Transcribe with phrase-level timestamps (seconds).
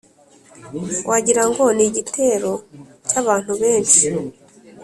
[1.09, 2.51] wagira ngo ni igitero
[3.09, 4.05] cy’abantu benshi.